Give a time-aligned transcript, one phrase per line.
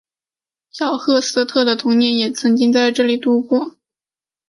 [0.71, 3.75] 小赫斯特的童年也曾在这里度过。